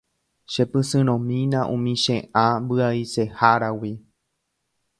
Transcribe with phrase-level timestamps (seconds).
[0.51, 3.93] Chepysyrõmína umi che ã mbyaiseháragui.